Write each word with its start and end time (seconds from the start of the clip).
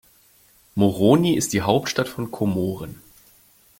Moroni 0.73 1.35
ist 1.37 1.53
die 1.53 1.61
Hauptstadt 1.61 2.07
von 2.09 2.31
Komoren. 2.31 2.99